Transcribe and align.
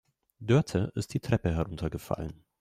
Dörte 0.39 0.91
ist 0.95 1.13
die 1.13 1.19
Treppe 1.19 1.53
heruntergefallen. 1.53 2.33